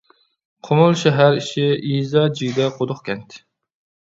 [0.67, 3.39] قومۇل شەھەر ئىچى يېزا جىگدە قۇدۇق كەنت.